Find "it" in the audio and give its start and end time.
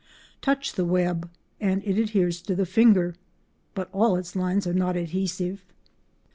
1.85-1.95